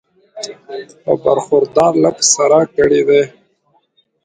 [1.03, 3.21] پۀ برخوردار لفظ سره کړی دی